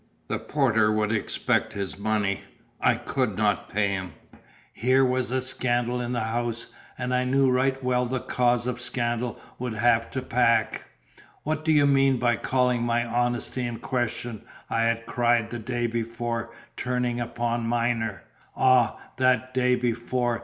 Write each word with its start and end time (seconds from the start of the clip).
The 0.29 0.39
porter 0.39 0.91
would 0.91 1.11
expect 1.11 1.73
his 1.73 1.95
money; 1.99 2.41
I 2.79 2.95
could 2.95 3.37
not 3.37 3.69
pay 3.69 3.89
him; 3.89 4.13
here 4.73 5.05
was 5.05 5.29
scandal 5.45 6.01
in 6.01 6.11
the 6.11 6.21
house; 6.21 6.71
and 6.97 7.13
I 7.13 7.23
knew 7.23 7.51
right 7.51 7.83
well 7.83 8.07
the 8.07 8.19
cause 8.19 8.65
of 8.65 8.81
scandal 8.81 9.39
would 9.59 9.75
have 9.75 10.09
to 10.09 10.23
pack. 10.23 10.85
"What 11.43 11.63
do 11.63 11.71
you 11.71 11.85
mean 11.85 12.17
by 12.17 12.35
calling 12.37 12.81
my 12.81 13.05
honesty 13.05 13.63
in 13.67 13.77
question?" 13.77 14.41
I 14.71 14.85
had 14.85 15.05
cried 15.05 15.51
the 15.51 15.59
day 15.59 15.85
before, 15.85 16.49
turning 16.75 17.19
upon 17.19 17.67
Myner. 17.67 18.21
Ah, 18.57 18.97
that 19.17 19.53
day 19.53 19.75
before! 19.75 20.39